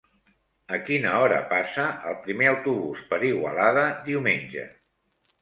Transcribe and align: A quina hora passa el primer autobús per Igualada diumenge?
A 0.77 0.77
quina 0.85 1.11
hora 1.23 1.37
passa 1.51 1.85
el 2.13 2.17
primer 2.23 2.49
autobús 2.53 3.05
per 3.13 3.21
Igualada 3.29 3.85
diumenge? 4.11 4.67